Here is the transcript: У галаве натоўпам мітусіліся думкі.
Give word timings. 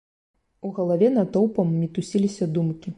У 0.69 0.71
галаве 0.79 1.11
натоўпам 1.19 1.67
мітусіліся 1.81 2.53
думкі. 2.59 2.87